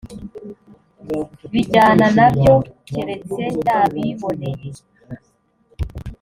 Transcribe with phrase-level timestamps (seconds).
[1.51, 2.55] bijyana na byo
[2.89, 4.69] keretse yabiboneye